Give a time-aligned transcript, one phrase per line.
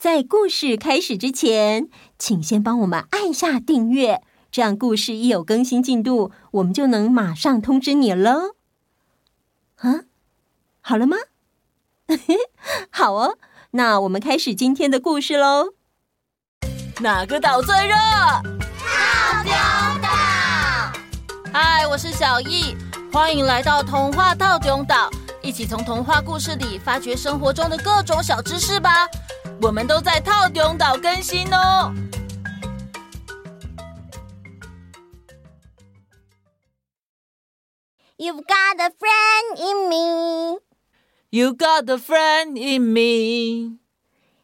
[0.00, 8.54] 在故事开始之前，请先帮我们按下订阅，这样故事一有更新进度，我们就能马上通知你了。
[9.76, 10.04] 啊，
[10.80, 11.18] 好了吗？
[12.90, 13.36] 好哦，
[13.72, 15.74] 那我们开始今天的故事喽。
[17.00, 17.94] 哪个岛最热？
[17.94, 19.52] 套丢
[20.00, 20.08] 岛。
[21.52, 22.74] 嗨，我是小易，
[23.12, 25.10] 欢迎来到童话套丢岛，
[25.42, 29.06] 一起从童话故事里发掘生活中的各种小知识吧。
[29.62, 31.92] 我们都在套丢岛更新哦。
[38.16, 40.60] You've got a friend in me.
[41.30, 43.78] You got a friend in me.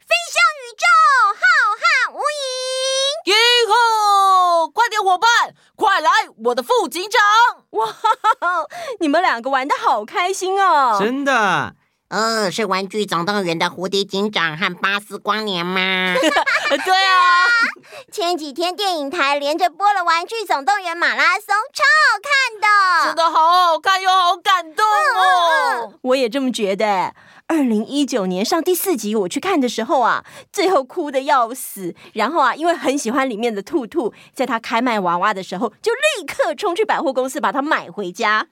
[0.00, 0.84] 飞向宇宙，
[1.32, 1.42] 浩
[1.76, 2.22] 瀚无垠。
[3.26, 3.32] 以
[3.68, 6.10] 后，快点，伙伴，快来，
[6.44, 7.64] 我的副警长！
[7.70, 7.96] 哇，
[9.00, 10.98] 你们两个玩的好开心哦！
[11.00, 11.74] 真的。
[12.14, 16.14] 哦，是《玩具总动员》的蝴蝶警长和巴斯光年吗？
[16.14, 17.46] 对啊，
[18.12, 25.18] 前几天电影台连着播了《玩具总动员》马拉松，超好看的，真的好好看又好感动哦！
[25.18, 27.12] 嗯嗯嗯、我也这么觉得。
[27.46, 31.94] 二零一九年上第四集，我去看的时候啊，最后哭的要死。
[32.14, 38.46] 然后啊，因为很喜欢里面的兔兔，在他开卖娃娃的时候，就立刻冲去百货公司把它买回家。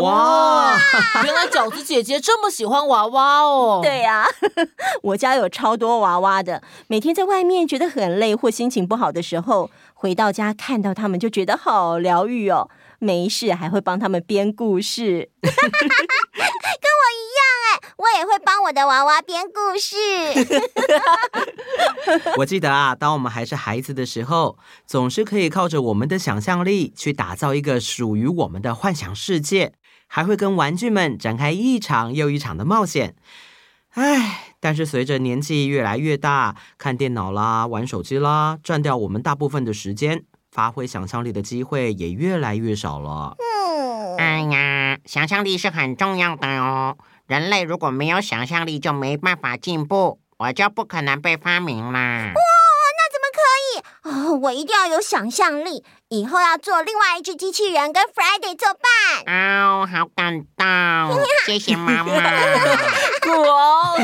[0.00, 0.76] 哇！
[1.24, 3.80] 原来饺子姐姐这么喜欢娃娃哦。
[3.82, 4.28] 对呀、啊，
[5.04, 6.62] 我家有超多娃娃的。
[6.88, 12.70] 每天在外面觉得很累或心情不好的时候，回到家看到他们就觉得好疗愈哦。
[12.98, 15.30] 没事还会帮他们编故事。
[18.02, 19.96] 跟我也会帮我的娃娃编故事。
[22.36, 29.72] 我记得啊，当我们还是孩子的时候，总是可以靠着我们的想象力去打造一个属于我们的幻想世界，
[30.08, 33.14] 还会跟玩具们展开一场又一场的冒险。
[33.94, 43.36] 唉，但是随着年纪越来越大，看电脑啦、玩手机啦，占掉我们大部分的时间，发挥想象力的机会也越来越少了。
[43.38, 46.96] 嗯，哎呀，想象力是很重要的哦。
[47.26, 52.32] 人类如果没有想象力，就没办法进步，我就不可能被发明啦。
[54.04, 59.32] 哦，我一定要有想象力，以后要做另外一只机器人跟 Friday 作伴。
[59.32, 62.12] 哦，好感动， 谢谢妈妈。
[63.32, 63.96] 哇！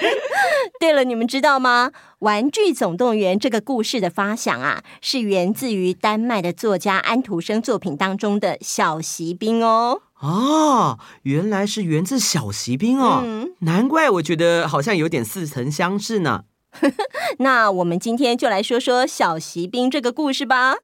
[0.80, 1.90] 对了，你们知道吗？
[2.20, 10.00] 《玩具总动员》这个故事的发想啊，是源自于丹麦的作家安徒生作品当中的小骑兵哦。
[10.20, 16.44] 哦，原来是源自小骑兵哦，嗯、难怪我觉得好像有点似曾相识呢。
[17.38, 20.76] 那我们今天就来说说小骑兵这个故事吧。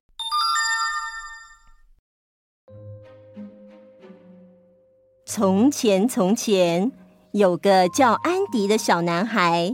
[5.24, 6.92] 从前，从前
[7.32, 9.72] 有个叫安迪的小男孩，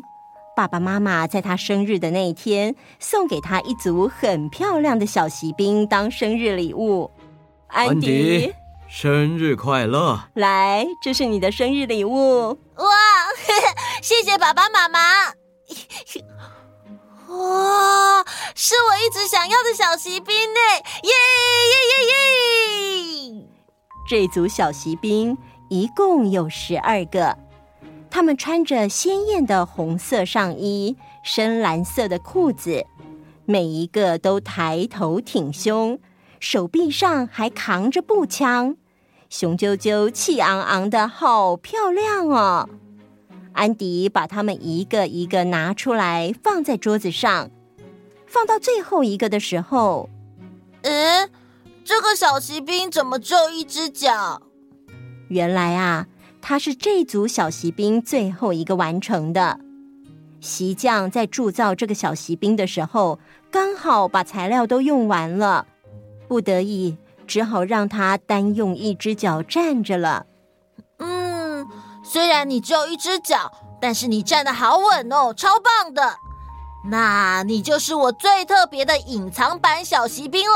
[0.57, 7.11] 爸爸妈妈在他生日的那一天送给他一组很漂亮的小骑兵当生日礼物。
[7.69, 7.93] 安迪。
[7.93, 8.55] 安迪
[8.89, 10.19] 生日快乐！
[10.35, 12.59] 来，这是你的生日礼物。
[12.77, 12.87] 哇，
[14.01, 14.99] 谢谢爸爸妈妈。
[17.29, 18.25] 哇，
[18.55, 20.61] 是我一直想要的小骑兵呢！
[21.03, 21.11] 耶
[21.71, 23.47] 耶耶耶！
[24.09, 25.37] 这组小骑兵
[25.69, 27.37] 一共有十二个，
[28.11, 32.87] 他们穿着鲜艳的红色上衣、深蓝色的裤子，
[33.45, 36.01] 每一个都抬头挺胸。
[36.41, 38.77] 手臂上还扛着步枪，
[39.29, 42.69] 雄赳赳、气昂昂的，好漂亮哦！
[43.59, 47.51] 安迪把它们一个一个拿出来，放在桌子上。
[48.25, 50.09] 放到最后一个的时候，
[50.83, 51.29] 嗯，
[51.85, 54.41] 这个小骑兵怎么只有一只脚？
[55.27, 56.07] 原来啊，
[56.41, 59.59] 他是这组小骑兵最后一个完成的。
[60.41, 63.19] 席匠在铸造这个小骑兵的时候，
[63.51, 65.67] 刚好把材料都用完了。
[66.29, 66.97] 不得已，
[67.27, 70.27] 只好让他单用一只脚站着了。
[72.11, 76.17] 虽然你只有一只脚，但是你站得好稳哦，超棒的。
[76.91, 80.55] 那你就是我最特别的隐藏版小骑兵喽。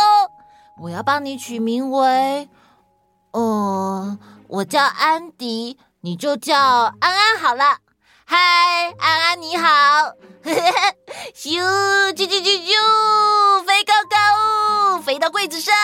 [0.80, 2.48] 我要帮你取名为……
[3.32, 4.16] 哦，
[4.48, 7.76] 我叫安迪，你就叫安安好了。
[8.24, 8.38] 嗨，
[8.98, 9.68] 安安你好。
[11.36, 11.60] 咻，
[12.14, 15.74] 啾啾啾啾，飞高高，飞到柜子上。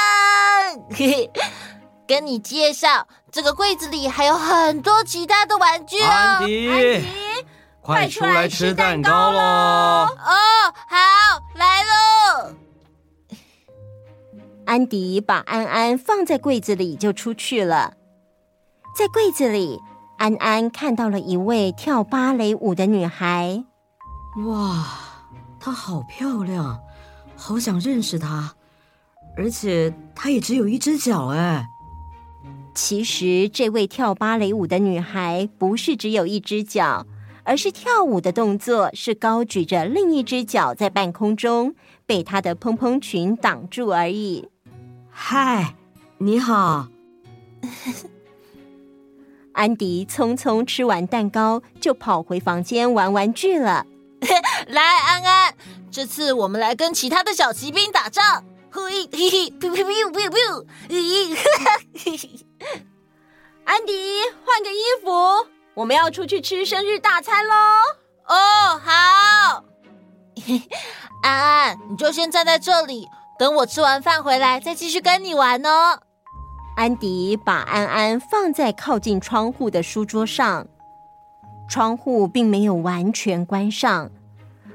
[2.09, 6.07] 跟你介绍，这个柜子里还有很多其他的玩具哦。
[6.09, 7.07] 安迪，安迪，
[7.83, 9.39] 快出来吃蛋糕喽！
[9.41, 10.35] 哦，
[10.89, 10.97] 好，
[11.55, 12.55] 来喽。
[14.65, 17.95] 安迪把安安放在柜子里就出去了。
[18.97, 19.81] 在柜子里，
[20.19, 23.65] 安安看到了一位跳芭蕾舞的女孩。
[24.47, 24.85] 哇，
[25.61, 26.81] 她好漂亮，
[27.37, 28.53] 好想认识她，
[29.37, 31.67] 而且她也只有一只脚哎。
[32.81, 37.05] 其实，这位跳芭蕾舞的女孩不是只有一只脚，
[37.43, 41.75] 而是跳舞的动作是高举着另一只脚在半空中，
[42.07, 44.49] 被她的蓬蓬裙挡住而已。
[45.11, 45.75] 嗨，
[46.19, 46.87] 你好。
[49.53, 53.85] 安迪匆匆吃完蛋糕，就跑回房间玩玩具了。
[54.69, 55.55] 来，安安，
[55.91, 58.45] 这次我们来跟其他的小骑兵打仗。
[58.71, 61.37] 嘿嘿嘿，咻咻咻咻咻，咦，
[61.95, 62.47] 嘿嘿。
[63.65, 63.93] 安迪，
[64.45, 65.11] 换个衣服，
[65.75, 67.55] 我们要出去吃生日大餐喽！
[68.27, 69.65] 哦，好。
[71.23, 73.07] 安安，你就先站在这里，
[73.39, 76.01] 等我吃完饭回来再继续跟你玩哦。
[76.77, 80.67] 安迪把安安放在靠近窗户的书桌上，
[81.69, 84.11] 窗户并没有完全关上，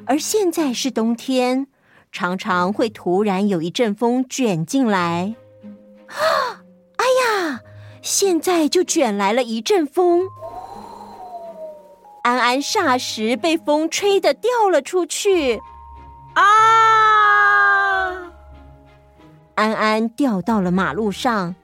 [0.06, 1.68] 而现在是冬天，
[2.14, 5.36] 常常会突然有一阵风卷进来。
[6.06, 6.62] 啊！
[6.96, 7.62] 哎呀，
[8.04, 10.28] 现在就卷来了一阵风，
[12.22, 15.60] 安安霎时被风吹得掉了出去。
[16.36, 16.44] 啊！
[19.56, 21.56] 安安掉到了马路上。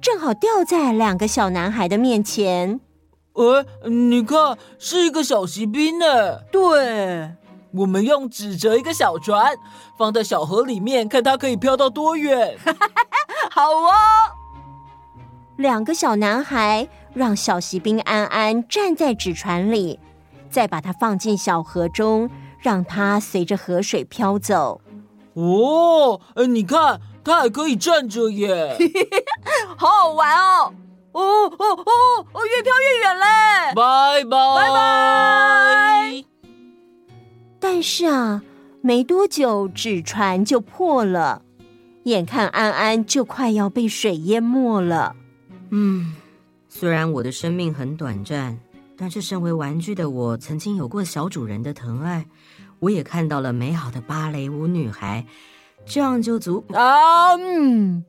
[0.00, 2.80] 正好掉在两个小男孩的面前。
[3.32, 6.38] 哎，你看，是一个小骑兵呢。
[6.52, 7.32] 对，
[7.76, 9.56] 我们用纸折一个小船，
[9.98, 12.56] 放在小河里面，看它可以飘到多远。
[13.50, 13.92] 好哦。
[15.56, 19.98] 两个小男孩让小骑兵安安站在纸船里，
[20.50, 22.28] 再把它放进小河中，
[22.58, 24.80] 让它随着河水飘走。
[25.34, 27.00] 哦，你看。
[27.26, 28.78] 它还可以站着耶，
[29.76, 30.72] 好好玩哦！
[31.10, 33.26] 哦哦哦哦，越飘越远嘞！
[33.74, 36.24] 拜拜拜拜！
[37.58, 38.42] 但是啊，
[38.80, 41.42] 没多久纸船就破了，
[42.04, 45.16] 眼看安安就快要被水淹没了。
[45.70, 46.14] 嗯，
[46.68, 48.58] 虽然我的生命很短暂，
[48.96, 52.26] 但是身为玩具的我，曾经有过小主人的疼爱，
[52.78, 55.26] 我也看到了美好的芭蕾舞女孩。
[55.84, 57.34] 这样就足啊！
[57.36, 58.04] 嗯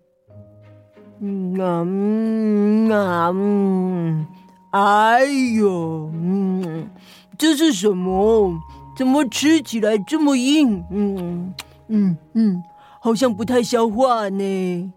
[1.20, 4.26] 嗯啊嗯，
[4.72, 6.90] 哎呦，嗯，
[7.38, 8.54] 这是什么？
[8.98, 10.84] 怎么吃起来这么硬？
[10.90, 11.54] 嗯
[11.88, 12.64] 嗯嗯，
[13.00, 14.92] 好像不太消化呢。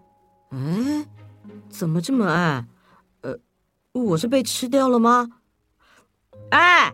[0.49, 1.05] 嗯，
[1.69, 2.67] 怎么这么暗？
[3.21, 3.37] 呃，
[3.93, 5.29] 我是被吃掉了吗？
[6.49, 6.91] 哎，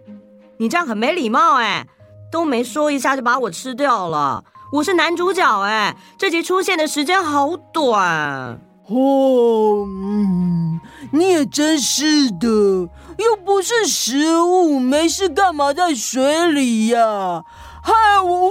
[0.58, 1.88] 你这样很没礼貌哎，
[2.30, 4.44] 都没说一下就把我吃掉了。
[4.74, 9.86] 我是男主角哎，这集出现的时间好短哦。
[9.86, 10.80] 嗯，
[11.12, 17.44] 你也真是的，又不是食物，没事干嘛在水里呀？
[17.84, 18.50] 害我呜呜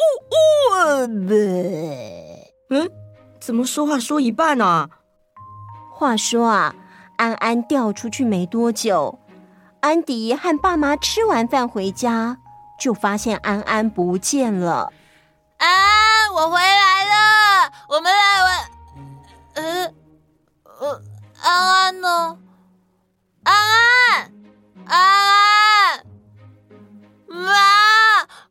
[0.00, 2.52] 呜呜呗。
[2.70, 2.90] 嗯，
[3.40, 4.88] 怎么说话说一半呢？
[5.94, 6.74] 话说啊，
[7.16, 9.18] 安安掉出去没多久，
[9.80, 12.38] 安迪和爸妈吃完饭回家。
[12.76, 14.92] 就发现安安不见了。
[15.58, 18.73] 安安，我回来了，我们来玩。
[19.54, 19.92] 呃，
[20.80, 21.02] 呃，
[21.42, 22.38] 安安呢？
[23.44, 24.32] 安安，
[24.86, 24.98] 安
[25.28, 26.06] 安，
[27.28, 27.44] 妈，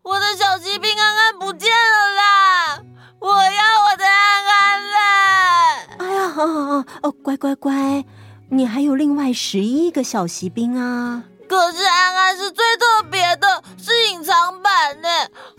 [0.01, 2.81] 我的小骑兵安安不见了啦！
[3.19, 5.75] 我要我的安安啦。
[5.99, 8.05] 哎呀，哦哦哦，乖乖乖，
[8.49, 11.23] 你还有另外十一个小骑兵啊。
[11.49, 15.09] 可是安安是最特别的，是隐藏版呢。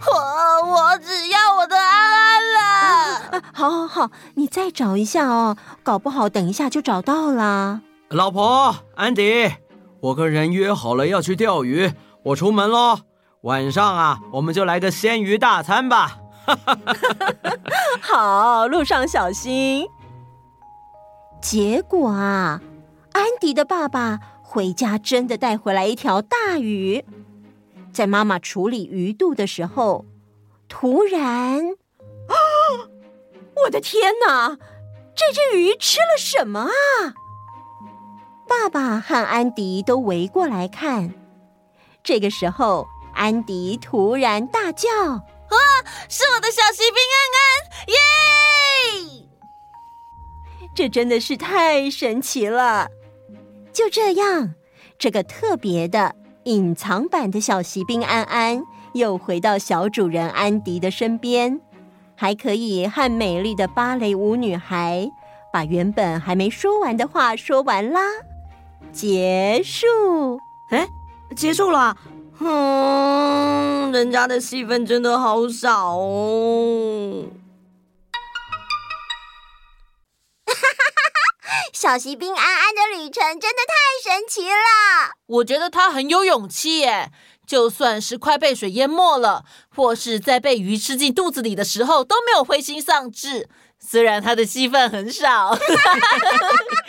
[0.07, 1.54] 我我只要
[3.71, 7.81] 好，好，好，你再找一下哦，搞不好等一下就找到了。
[8.11, 9.53] 老婆，安迪，
[10.01, 11.93] 我跟人约好了要去钓鱼，
[12.25, 12.99] 我出门喽。
[13.43, 16.19] 晚上啊，我们就来个鲜鱼大餐吧。
[18.01, 19.87] 好，路上小心。
[21.41, 22.61] 结果啊，
[23.13, 24.19] 安迪的爸爸。
[24.43, 27.05] 回家真的带回来一条大鱼，
[27.93, 30.05] 在妈妈处理鱼肚的时候，
[30.69, 31.84] 突然，啊！
[33.63, 34.59] 我的天哪！
[35.17, 37.15] 这只鱼吃了什么啊？
[38.49, 41.15] 爸爸和安迪都围过来看。
[42.03, 45.57] 这个时候，安迪突然大叫：“啊！
[46.09, 47.49] 是我的小锡兵安安！
[49.21, 49.29] 耶！
[50.75, 52.89] 这真的是太神奇了！”
[53.73, 54.55] 就这样，
[54.99, 61.61] 这个特别的隐藏版的小锡兵安安又回到小主人安迪的身边，
[62.17, 65.11] 还可以和美丽的芭蕾舞女孩
[65.53, 68.01] 把原本还没说完的话说完啦。
[68.93, 69.87] 结束。
[70.71, 70.87] 哎，
[71.37, 71.97] 结束了。
[72.41, 73.93] 嗯。
[73.93, 77.25] 人家的戏份真的好少哦。
[81.73, 85.13] 小锡兵安安的旅程真的太神奇了！
[85.27, 87.13] 我觉得他很有勇气耶，
[87.47, 93.49] 就算是快被水淹没了，或是在被鱼吃进肚子里的时候，都没有灰心丧志。
[93.79, 95.51] 虽然他的戏份很少。
[95.53, 95.59] 我有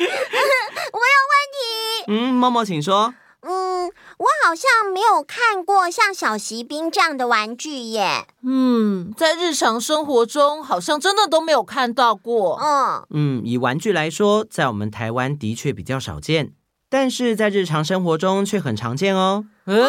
[0.08, 2.06] 问题。
[2.08, 3.14] 嗯，茂茂，请说。
[3.48, 3.86] 嗯，
[4.18, 8.26] 我好像没有看过像小锡兵这样的玩具耶。
[8.44, 12.58] 嗯，在日常生活中好像真的都没有看到过。
[12.60, 16.54] 嗯嗯，以玩具来说，在我们台湾的确比较少见，
[16.98, 19.44] 但是在日常生活中却很常见哦。
[19.66, 19.86] 呃，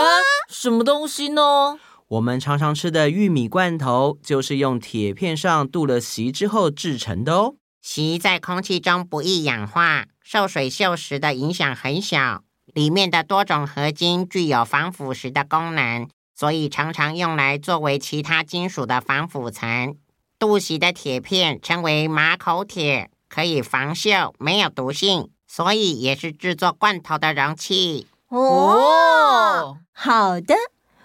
[0.50, 1.78] 什么东西呢？
[2.08, 7.54] 我们常常吃的玉米罐头，就是用铁片上镀了锡之后制成的哦。
[7.80, 12.42] 锡在空气中不易氧化，受水锈蚀的影响很小。
[12.74, 19.94] 里面的多种合金具有防腐蚀的功能，所以常常用来作为其他金属的防腐层。
[20.40, 28.06] 镀锡的铁片称为马口铁，可以防锈，没有毒性，所以也是制作罐头的容器。
[28.28, 30.54] 哦，好的，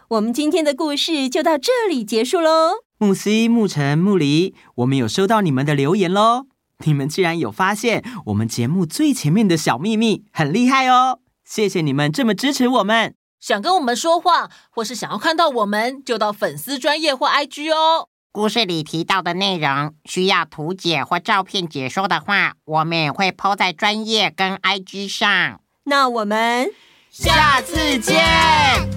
[0.10, 2.83] 我们今天的故事就到这里结束喽。
[2.98, 6.45] 木西、木晨、木离，我们有收到你们的留言喽。
[6.86, 11.19] 你们竟然有发现我们节目最前面的小秘密，很厉害哦。
[11.43, 13.15] 谢谢你们这么支持我们。
[13.39, 18.07] 想跟我们说话，或是想要看到我们，就到粉丝专业或 IG 哦。
[18.34, 25.60] 故事里提到的内容需要图解或照片解说的话，我们也会 PO 在专业跟 IG 上。
[25.84, 26.72] 那我们
[27.10, 28.16] 下次见，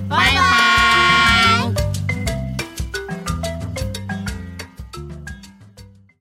[0.09, 0.74] 拜拜。